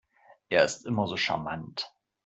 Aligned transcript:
Er 0.49 0.65
ist 0.65 0.87
immer 0.87 1.05
so 1.07 1.15
charmant. 1.15 1.93